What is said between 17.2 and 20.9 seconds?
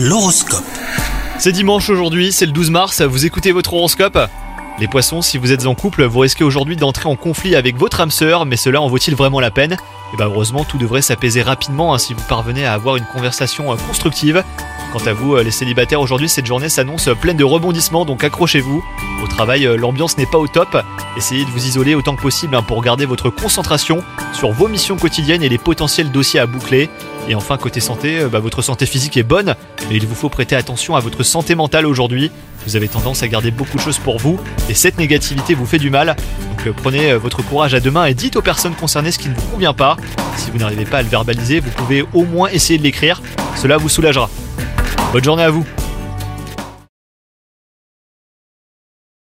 pleine de rebondissements, donc accrochez-vous. Au travail, euh, l'ambiance n'est pas au top.